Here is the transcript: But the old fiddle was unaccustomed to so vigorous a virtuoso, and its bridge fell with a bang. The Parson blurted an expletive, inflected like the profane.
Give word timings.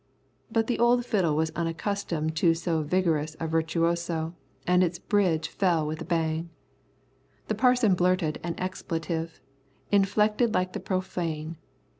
But 0.51 0.65
the 0.65 0.79
old 0.79 1.05
fiddle 1.05 1.35
was 1.35 1.51
unaccustomed 1.51 2.35
to 2.37 2.55
so 2.55 2.81
vigorous 2.81 3.35
a 3.39 3.45
virtuoso, 3.45 4.33
and 4.65 4.83
its 4.83 4.97
bridge 4.97 5.47
fell 5.47 5.85
with 5.85 6.01
a 6.01 6.05
bang. 6.05 6.49
The 7.49 7.53
Parson 7.53 7.93
blurted 7.93 8.39
an 8.43 8.55
expletive, 8.57 9.39
inflected 9.91 10.55
like 10.55 10.73
the 10.73 10.79
profane. 10.79 11.55